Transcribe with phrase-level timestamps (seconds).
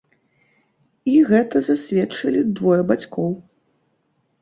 [1.11, 3.31] І гэта засведчылі двое бацькоў.